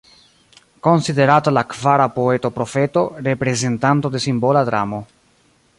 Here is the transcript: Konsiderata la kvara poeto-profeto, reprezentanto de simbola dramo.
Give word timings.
Konsiderata 0.85 1.51
la 1.53 1.65
kvara 1.73 2.07
poeto-profeto, 2.15 3.03
reprezentanto 3.29 4.09
de 4.17 4.23
simbola 4.29 4.65
dramo. 4.71 5.05